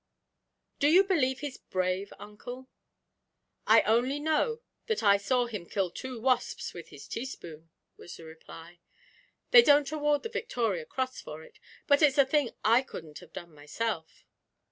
[0.79, 2.67] 'Do you believe he's brave, uncle?'
[3.67, 8.23] 'I only know that I saw him kill two wasps with his teaspoon,' was the
[8.25, 8.79] reply.
[9.51, 13.31] 'They don't award the Victoria Cross for it but it's a thing I couldn't have
[13.31, 14.25] done myself.'